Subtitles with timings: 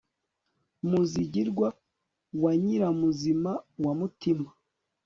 [0.89, 1.67] muzigirwa
[2.41, 3.51] wa nyiramuzima
[3.83, 4.49] wa mutima